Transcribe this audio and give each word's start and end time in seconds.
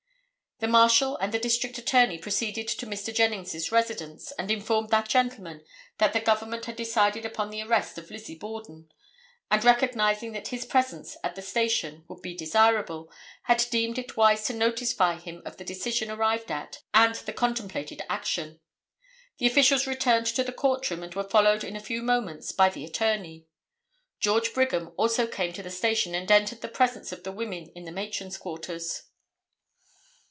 The 0.63 0.67
Marshal 0.67 1.17
and 1.17 1.33
the 1.33 1.39
District 1.39 1.75
Attorney 1.79 2.19
proceeded 2.19 2.67
to 2.67 2.85
Mr. 2.85 3.11
Jennings' 3.11 3.71
residence 3.71 4.31
and 4.33 4.51
informed 4.51 4.89
that 4.91 5.09
gentleman 5.09 5.65
that 5.97 6.13
the 6.13 6.19
Government 6.19 6.65
had 6.65 6.75
decided 6.75 7.25
upon 7.25 7.49
the 7.49 7.63
arrest 7.63 7.97
of 7.97 8.11
Lizzie 8.11 8.35
Borden, 8.37 8.87
and, 9.49 9.63
recognizing 9.65 10.33
that 10.33 10.49
his 10.49 10.67
presence 10.67 11.17
at 11.23 11.33
the 11.33 11.41
station 11.41 12.05
would 12.07 12.21
be 12.21 12.35
desirable, 12.37 13.11
had 13.45 13.65
deemed 13.71 13.97
it 13.97 14.15
wise 14.15 14.43
to 14.45 14.53
notify 14.53 15.17
him 15.17 15.41
of 15.47 15.57
the 15.57 15.63
decision 15.63 16.11
arrived 16.11 16.51
at 16.51 16.83
and 16.93 17.15
the 17.15 17.33
contemplated 17.33 18.03
action. 18.07 18.59
The 19.39 19.47
officials 19.47 19.87
returned 19.87 20.27
to 20.27 20.43
the 20.43 20.53
court 20.53 20.87
room 20.91 21.01
and 21.01 21.15
were 21.15 21.23
followed 21.23 21.63
in 21.63 21.75
a 21.75 21.79
few 21.79 22.03
moments 22.03 22.51
by 22.51 22.69
the 22.69 22.85
attorney. 22.85 23.47
George 24.19 24.53
Brigham 24.53 24.93
also 24.95 25.25
came 25.25 25.53
to 25.53 25.63
the 25.63 25.71
station 25.71 26.13
and 26.13 26.31
entered 26.31 26.61
the 26.61 26.67
presence 26.67 27.11
of 27.11 27.23
the 27.23 27.31
women 27.31 27.71
in 27.73 27.85
the 27.85 27.91
matron's 27.91 28.37
quarters. 28.37 29.05